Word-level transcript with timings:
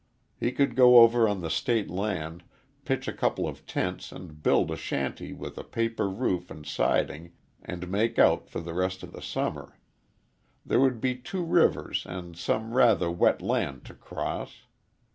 He 0.35 0.51
could 0.51 0.75
go 0.75 0.97
over 0.97 1.29
on 1.29 1.41
the 1.41 1.49
State 1.51 1.87
land, 1.87 2.43
pitch 2.85 3.07
a 3.07 3.13
couple 3.13 3.47
of 3.47 3.67
tents 3.67 4.11
and 4.11 4.41
build 4.41 4.71
a 4.71 4.75
shanty 4.75 5.31
with 5.31 5.59
a 5.59 5.63
paper 5.63 6.09
roof 6.09 6.49
and 6.49 6.65
siding, 6.65 7.33
and 7.61 7.87
make 7.87 8.17
out 8.17 8.49
for 8.49 8.61
the 8.61 8.73
rest 8.73 9.03
of 9.03 9.11
the 9.11 9.21
summer. 9.21 9.77
There 10.65 10.79
would 10.79 11.01
be 11.01 11.15
two 11.17 11.43
rivers 11.43 12.03
and 12.09 12.35
some 12.35 12.73
rather 12.73 13.11
wet 13.11 13.43
land 13.43 13.85
to 13.85 13.93
cross. 13.93 14.63